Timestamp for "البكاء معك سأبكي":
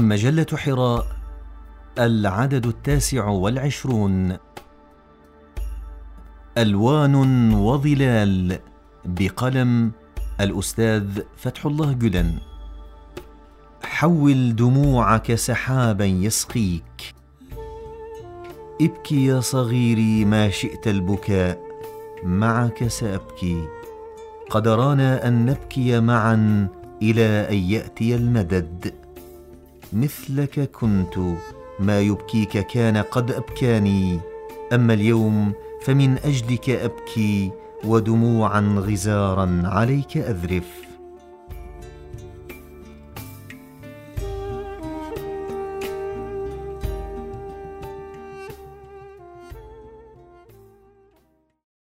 20.88-23.68